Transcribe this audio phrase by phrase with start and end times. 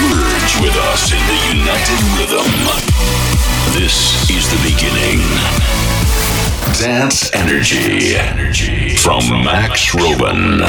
[0.00, 2.48] Merge with us in the united rhythm.
[3.76, 5.20] This is the beginning.
[6.80, 8.16] Dance Energy.
[8.96, 10.64] From Max Robin.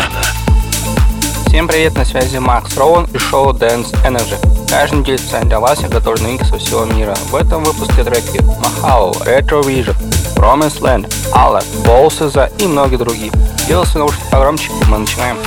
[1.47, 4.35] Всем привет, на связи Макс Роуэн и шоу Dance Energy.
[4.69, 7.15] Каждую неделю специально для вас я готовлю новинки со всего мира.
[7.29, 9.95] В этом выпуске треки Mahalo, Retro Vision,
[10.35, 13.31] Promised Land, Алла, Болсеза и многие другие.
[13.67, 15.37] Делай свои наушники погромче, мы начинаем.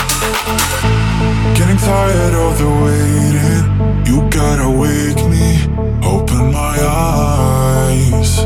[1.56, 3.64] Getting tired of the waiting.
[4.04, 5.46] You gotta wake me,
[6.06, 8.44] open my eyes.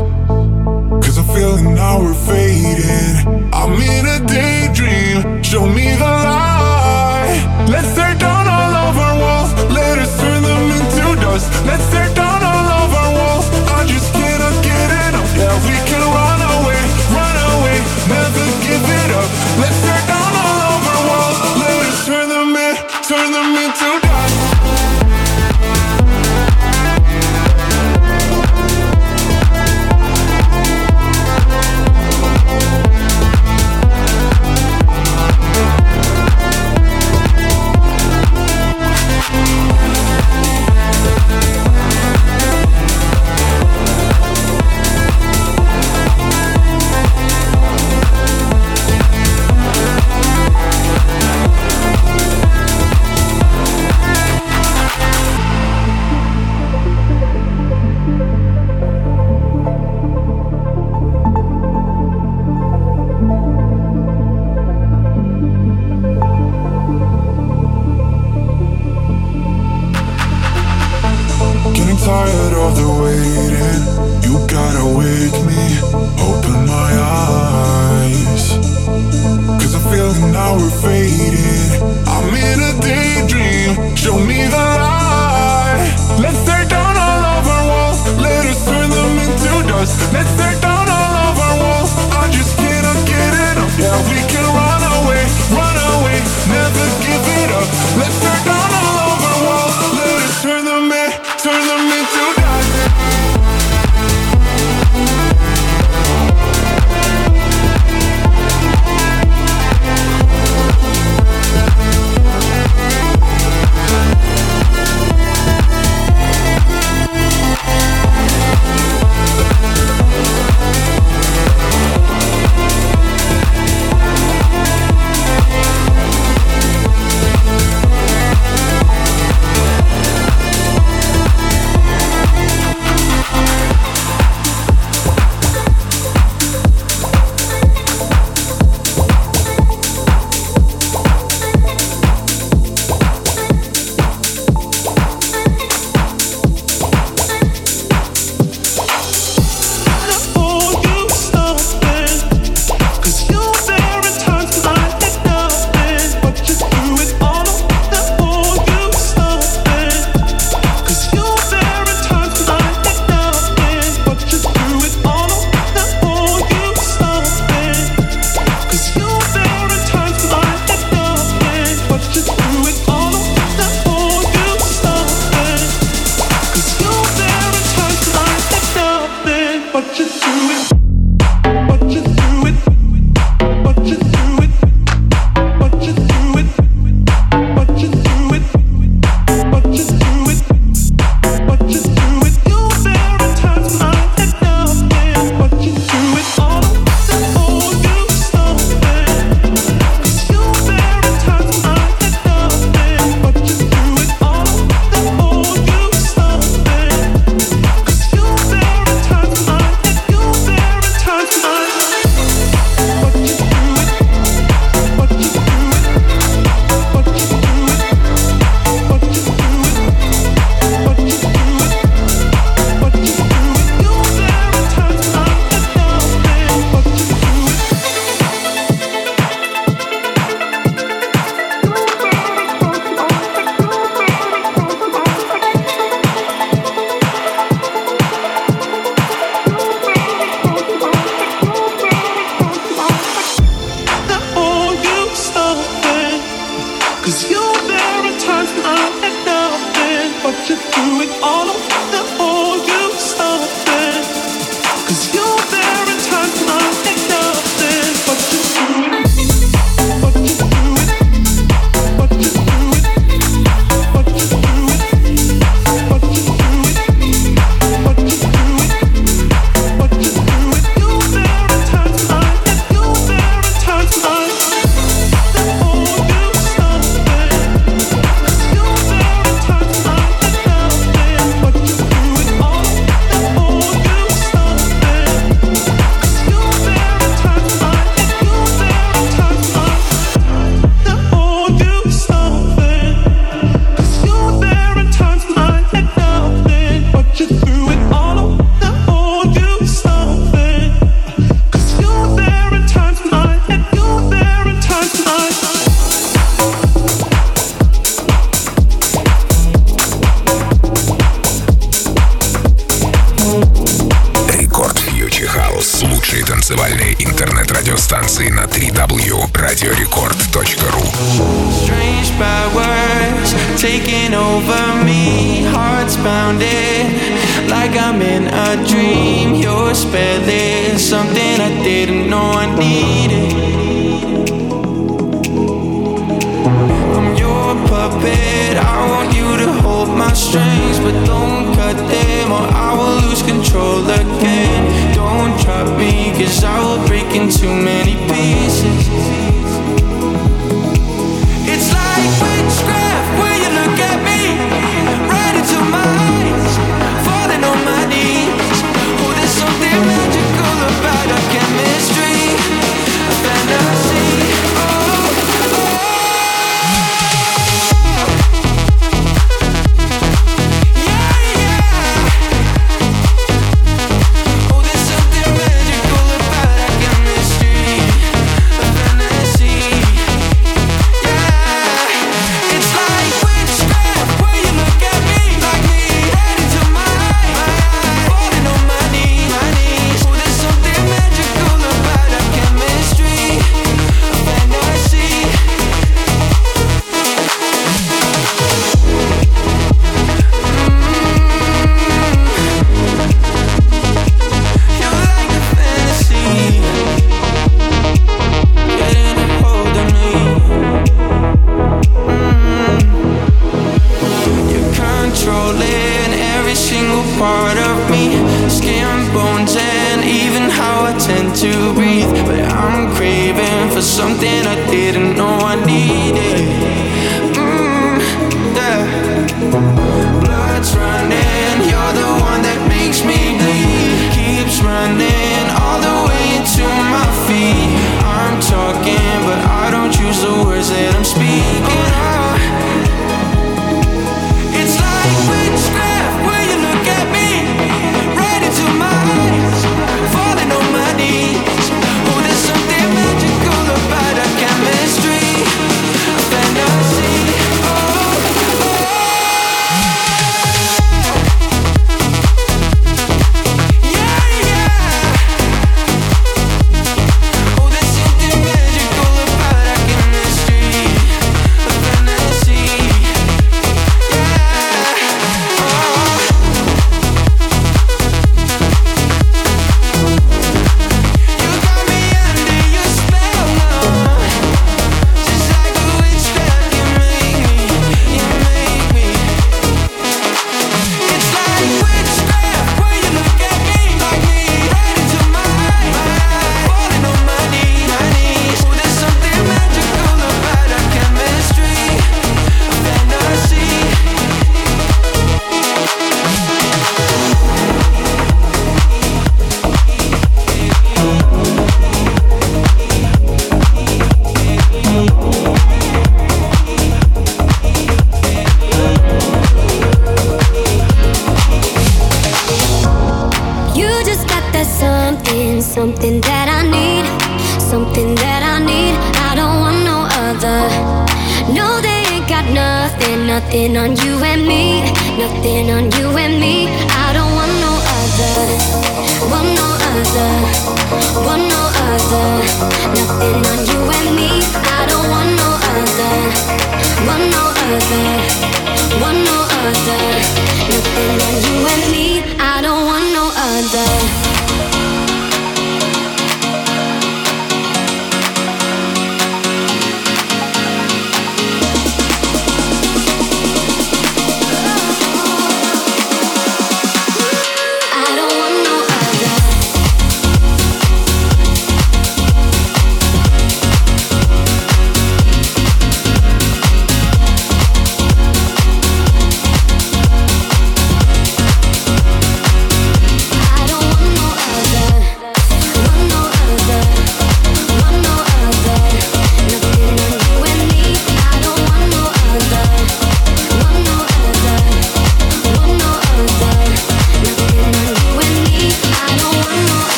[1.03, 3.51] Cause I'm feeling now we're fading.
[3.53, 5.43] I'm in a daydream.
[5.43, 6.20] Show me the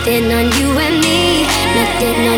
[0.00, 1.42] nothing, on you and me,
[1.74, 2.29] nothing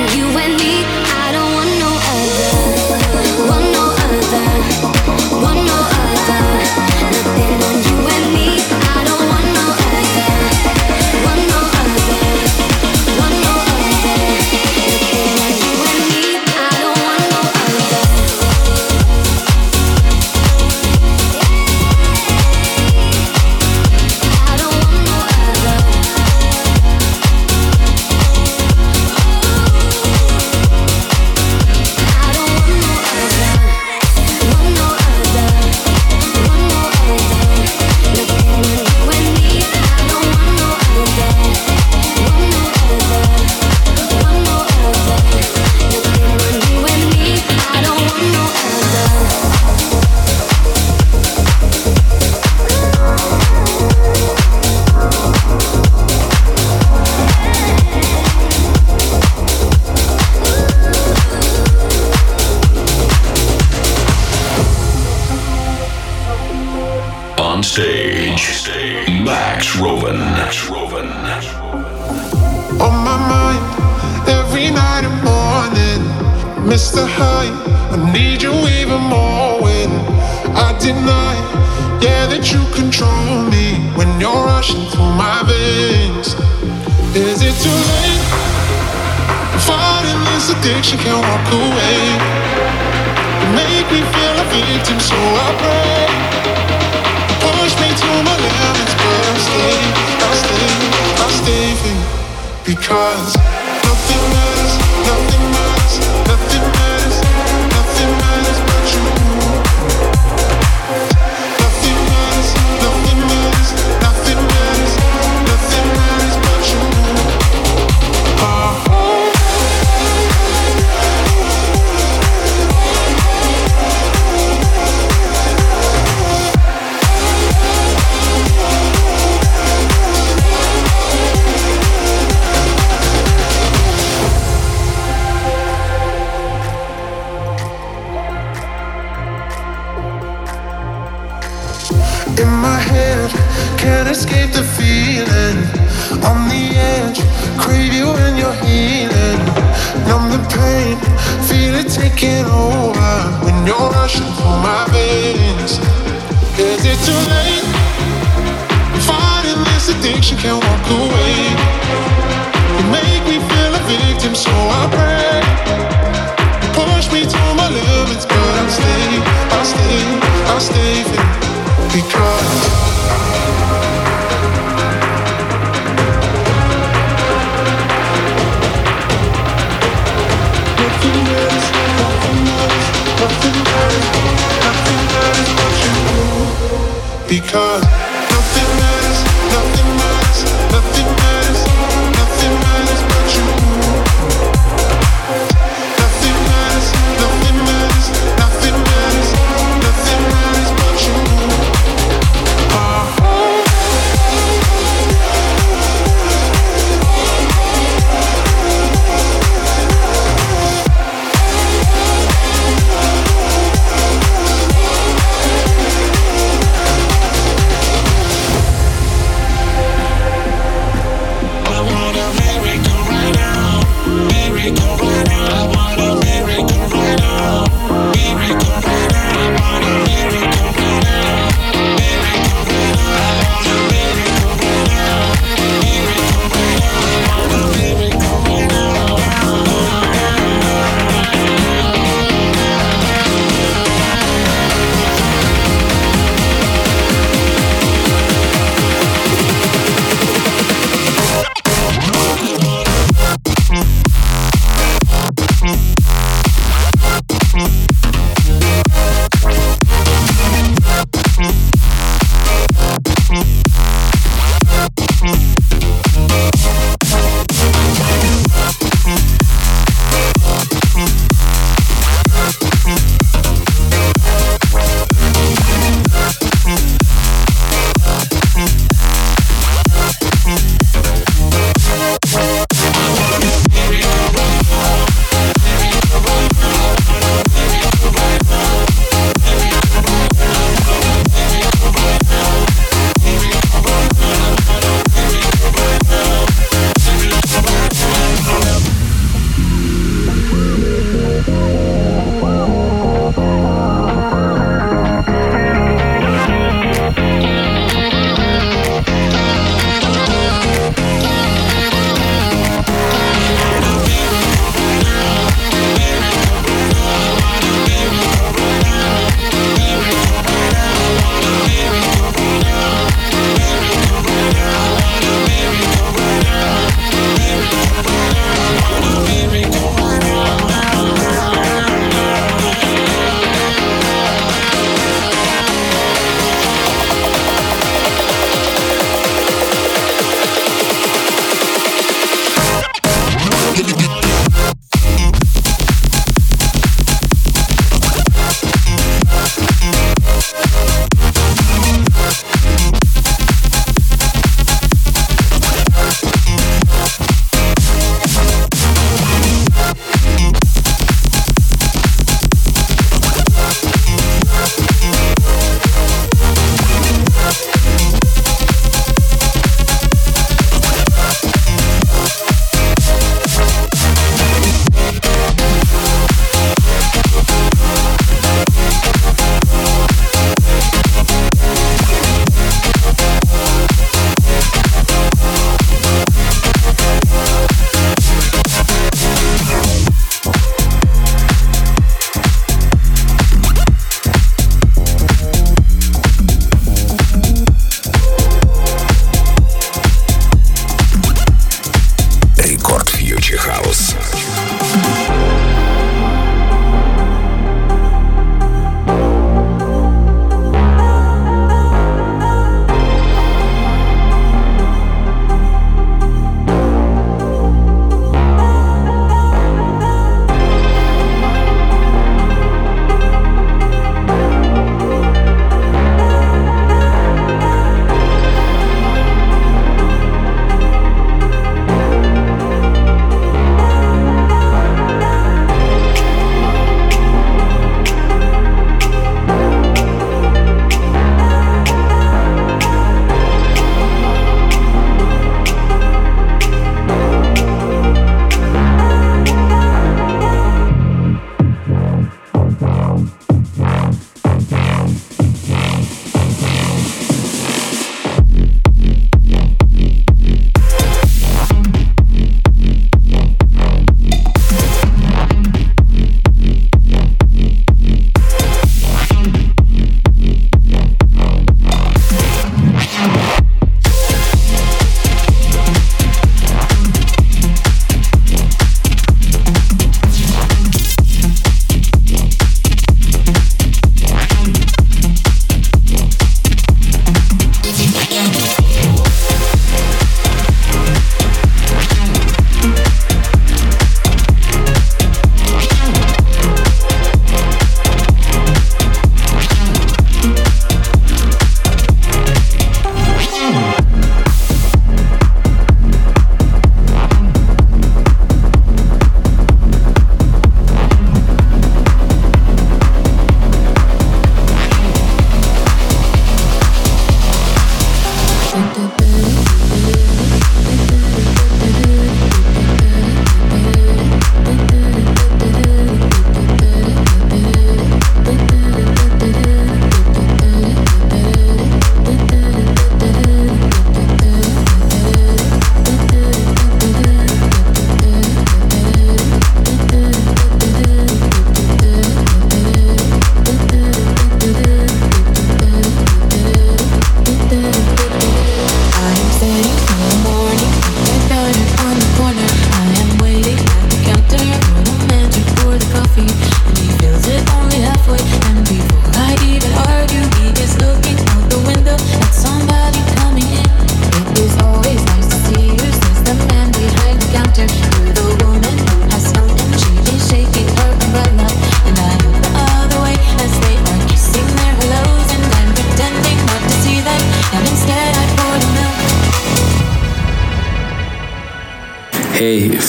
[102.64, 103.62] Because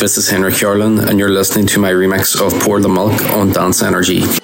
[0.03, 3.53] this is Henrik Jarlin, and you're listening to my remix of Pour the Milk on
[3.53, 4.42] Dance Energy.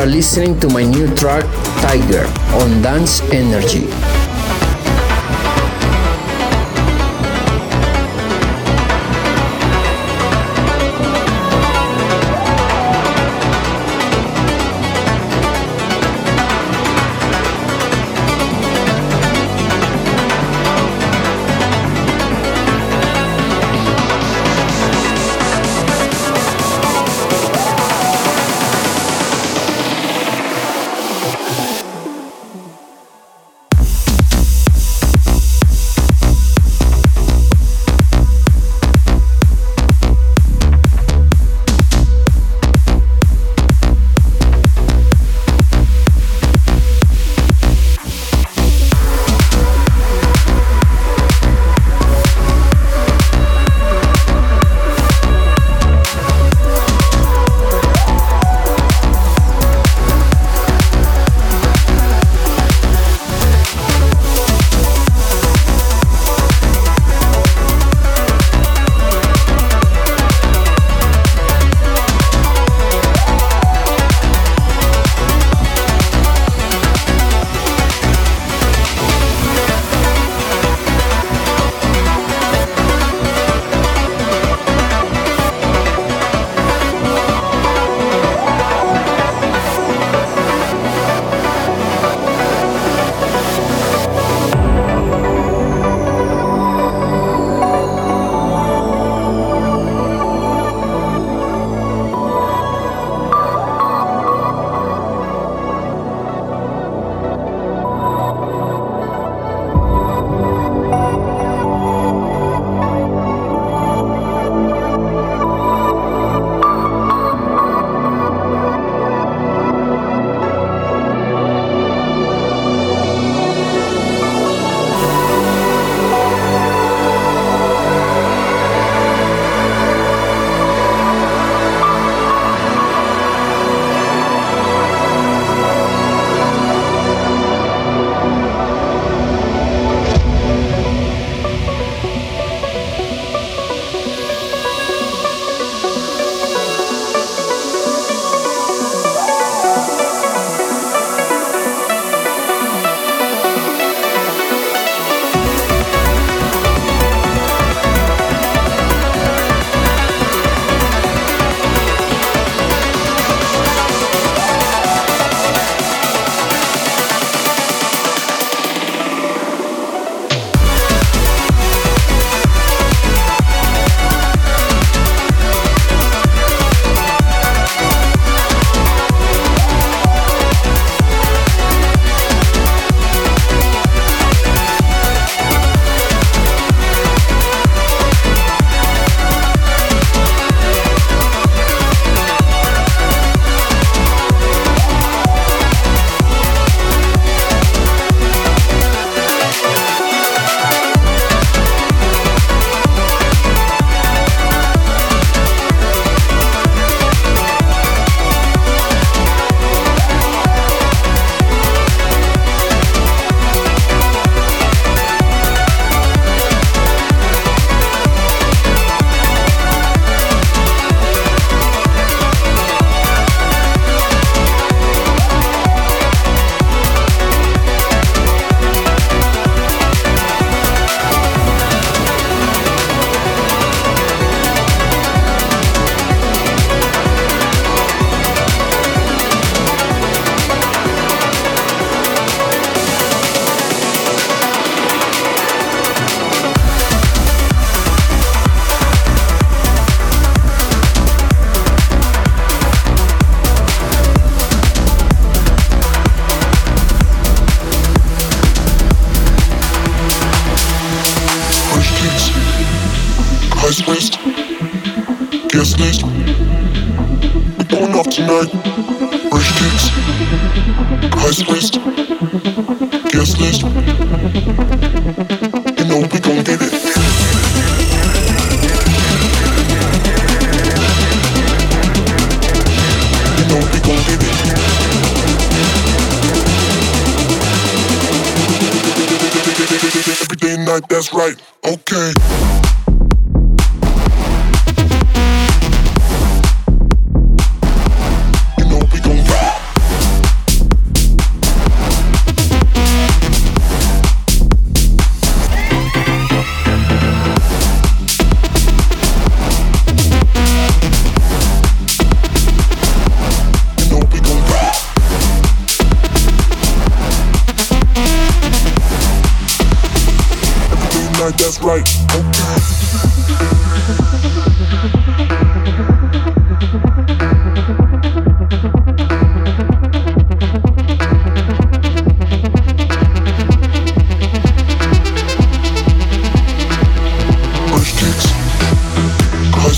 [0.00, 1.44] Are listening to my new track
[1.82, 2.24] Tiger
[2.56, 3.84] on Dance Energy.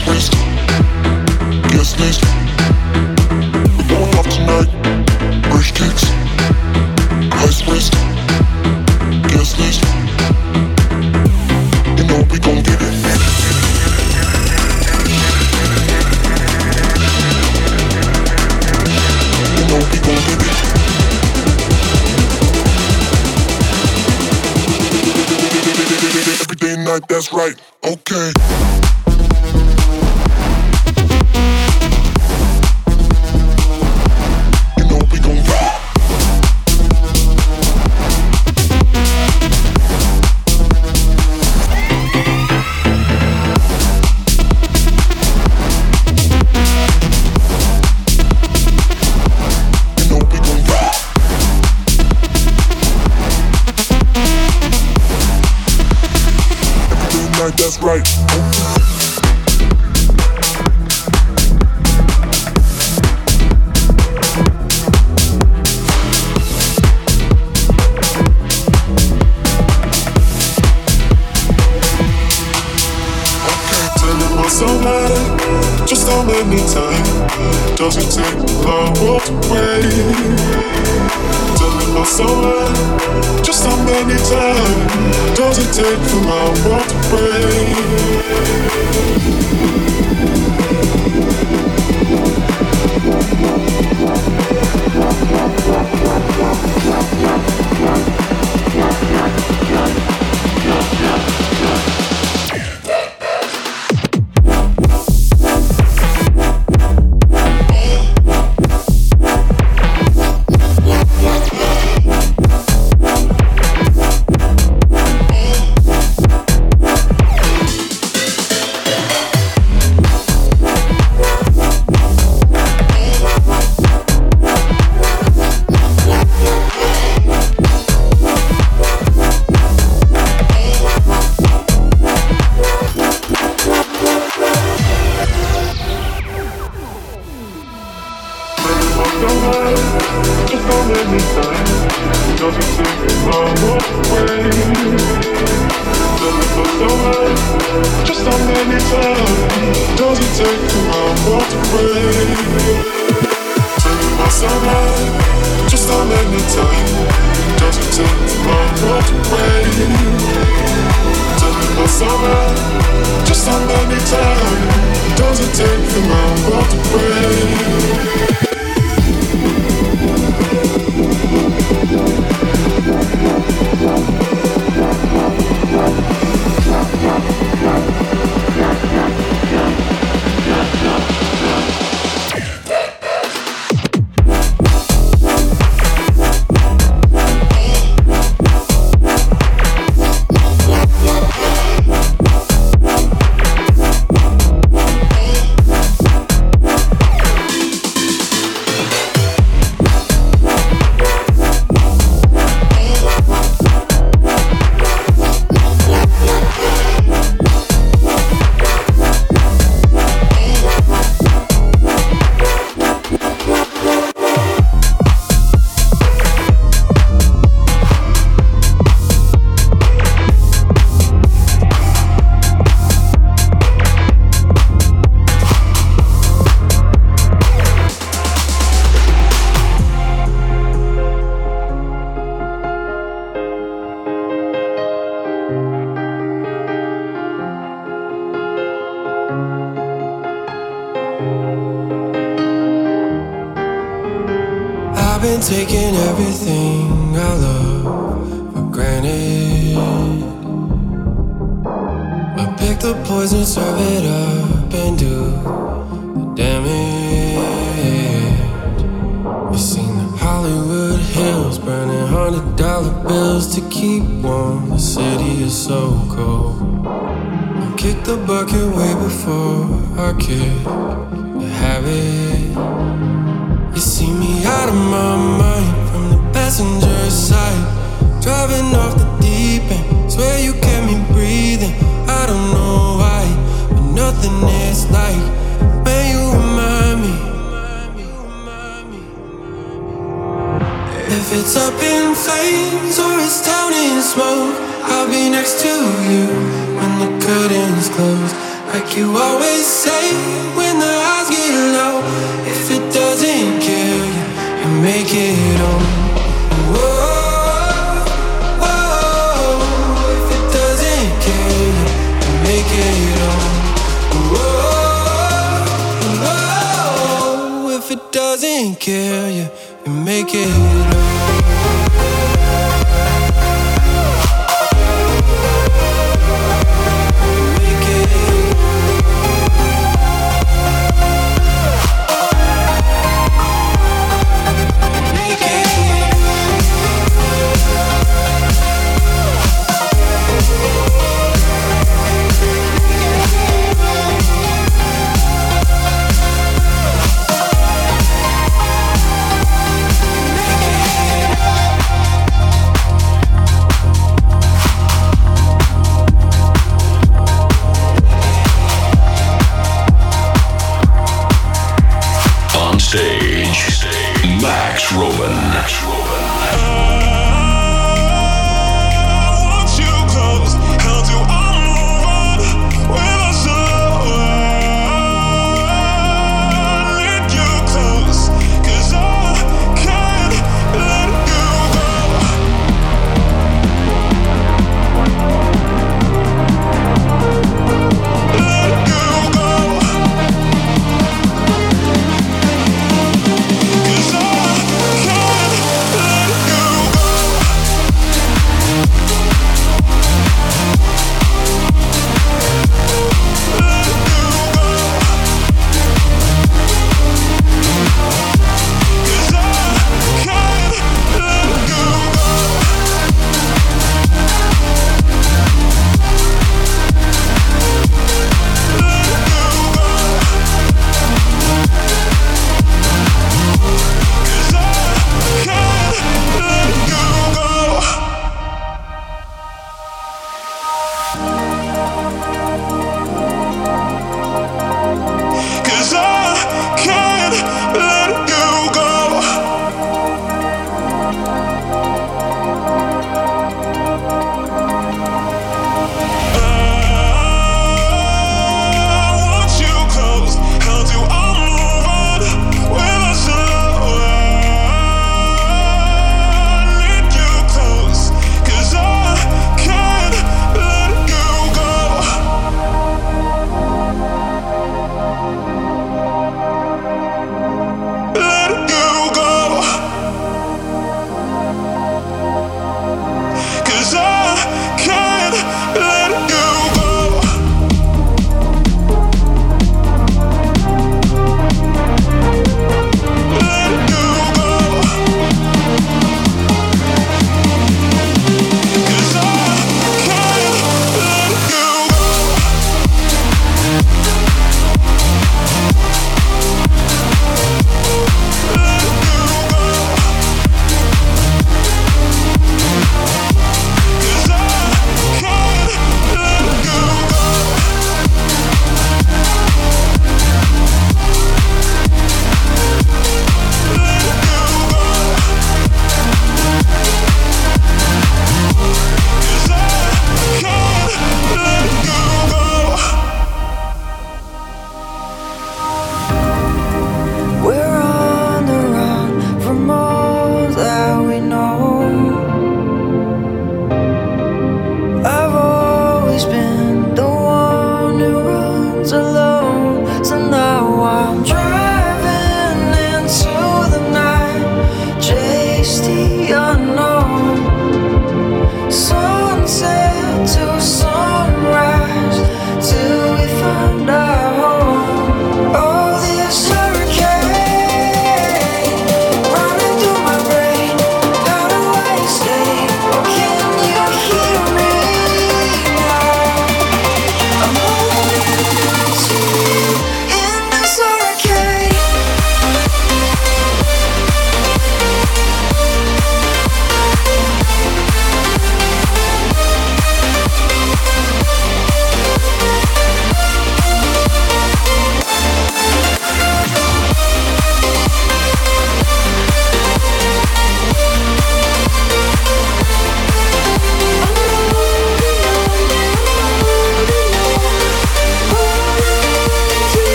[0.00, 0.47] High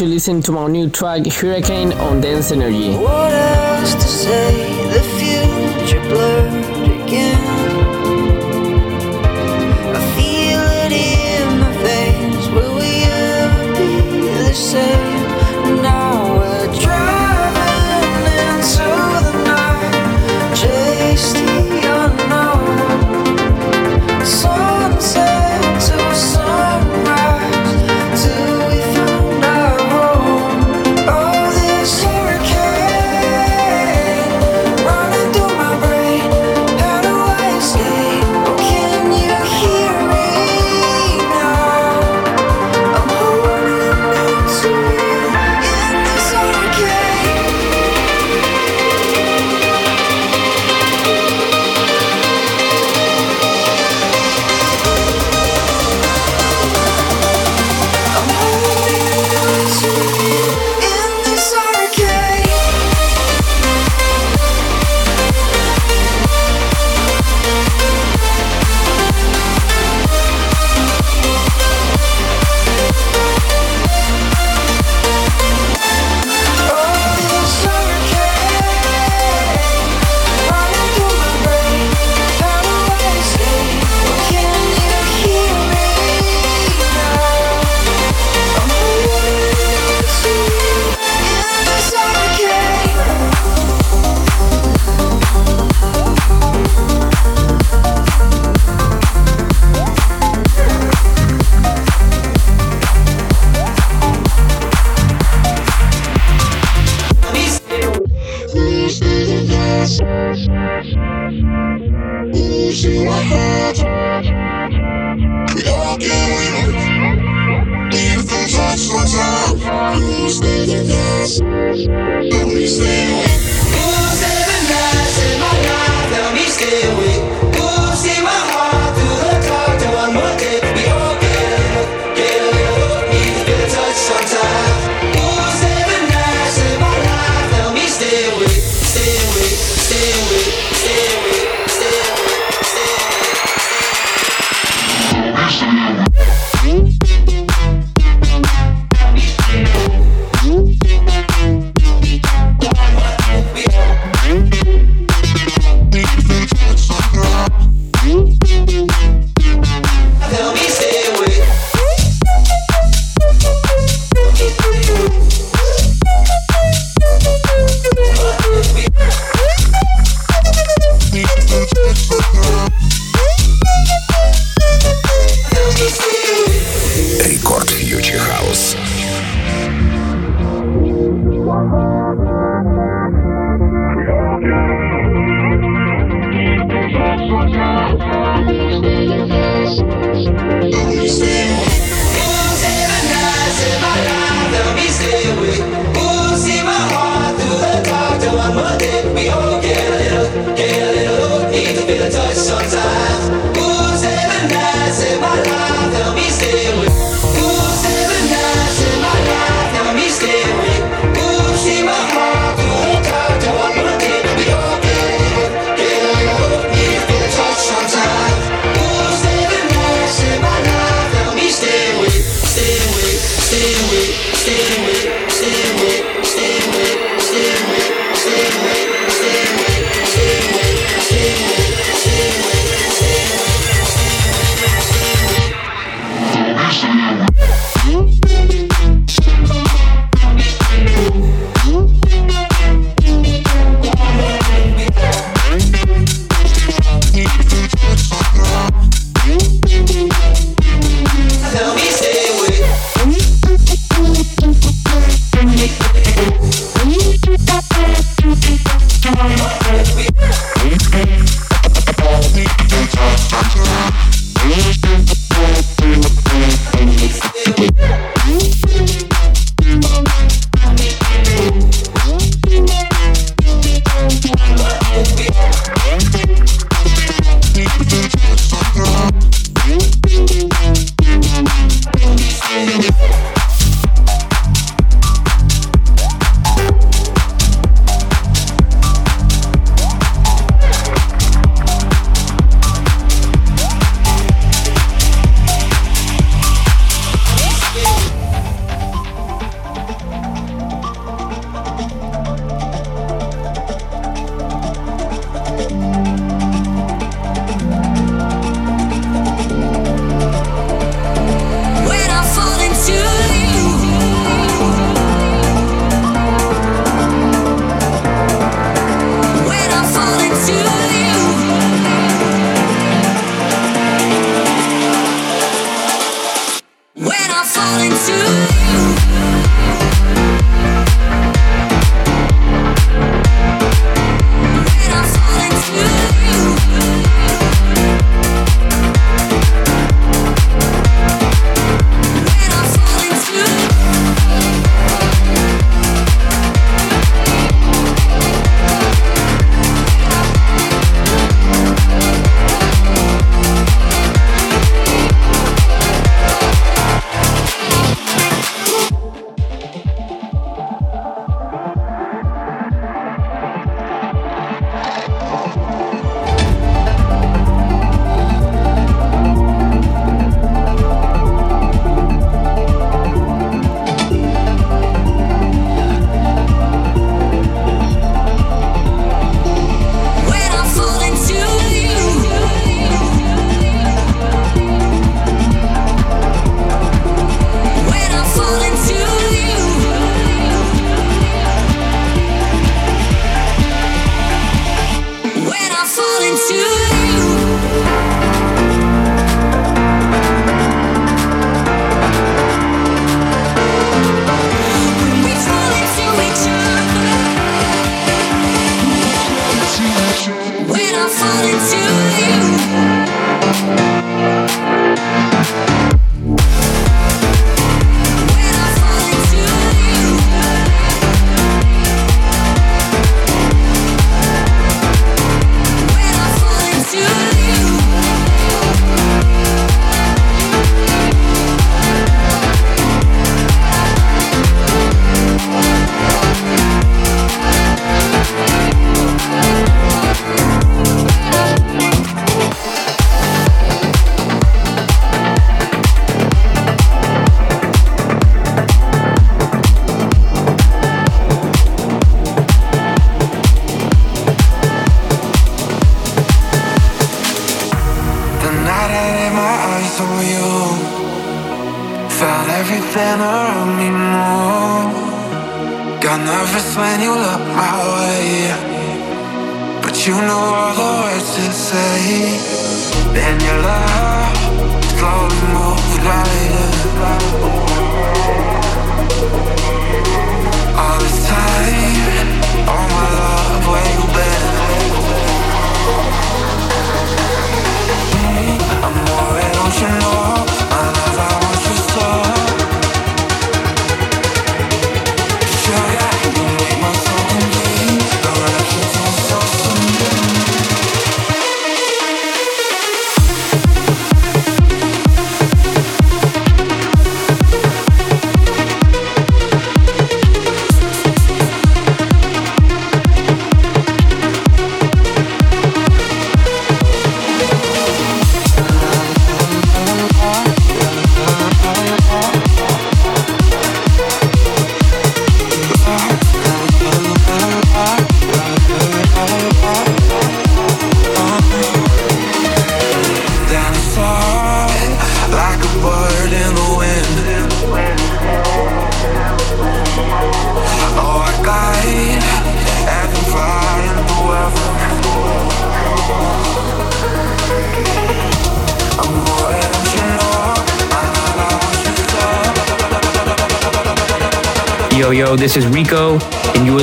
[0.00, 2.96] to listen to my new track Hurricane on Dance Energy.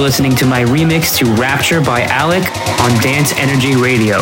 [0.08, 2.46] listening to my remix to Rapture by Alec
[2.80, 4.22] on Dance Energy Radio.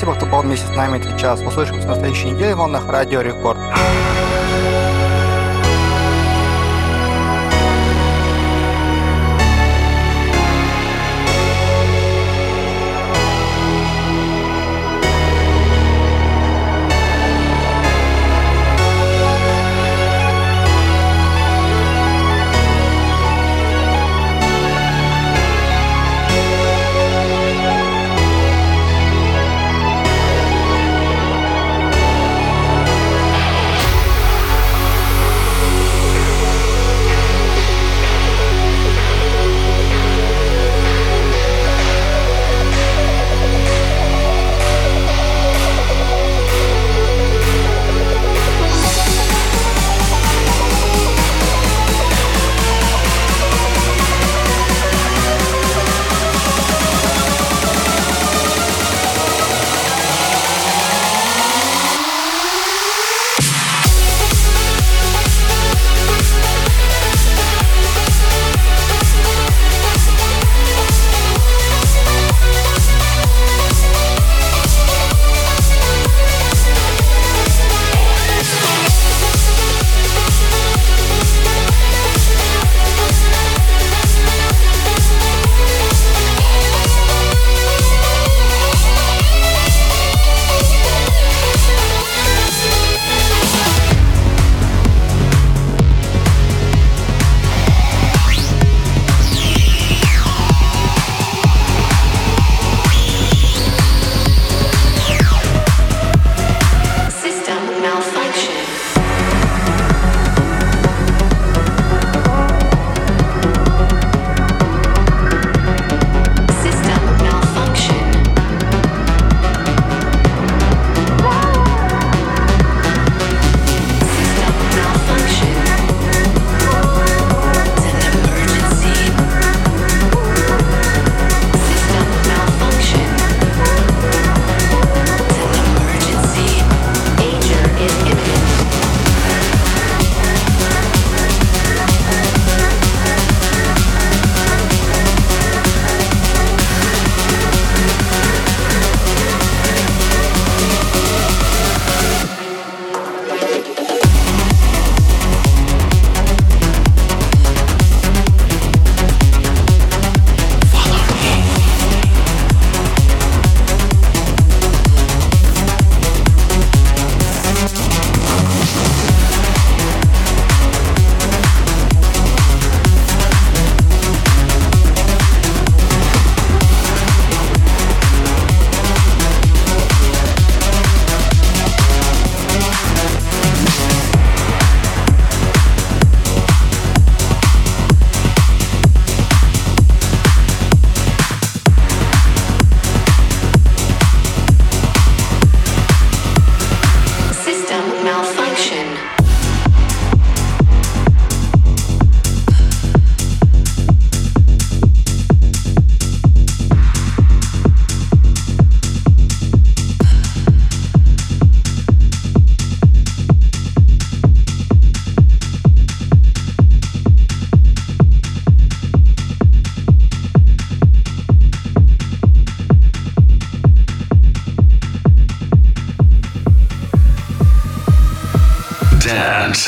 [0.00, 1.42] спасибо, кто был вместе с нами этот час.
[1.42, 3.58] Услышимся на следующей неделе в волнах Радио Рекорд.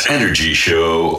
[0.08, 1.11] Energy Show.